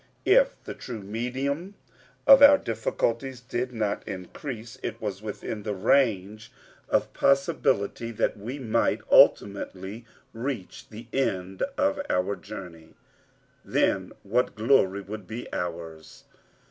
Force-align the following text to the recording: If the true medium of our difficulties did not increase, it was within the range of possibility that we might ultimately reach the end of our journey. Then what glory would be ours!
If 0.25 0.55
the 0.63 0.73
true 0.73 1.03
medium 1.03 1.75
of 2.25 2.41
our 2.41 2.57
difficulties 2.57 3.39
did 3.39 3.71
not 3.71 4.01
increase, 4.07 4.79
it 4.81 4.99
was 4.99 5.21
within 5.21 5.61
the 5.61 5.75
range 5.75 6.51
of 6.89 7.13
possibility 7.13 8.09
that 8.09 8.35
we 8.35 8.57
might 8.57 9.01
ultimately 9.11 10.07
reach 10.33 10.89
the 10.89 11.05
end 11.13 11.61
of 11.77 11.99
our 12.09 12.35
journey. 12.35 12.95
Then 13.63 14.11
what 14.23 14.55
glory 14.55 15.01
would 15.01 15.27
be 15.27 15.45
ours! 15.53 16.23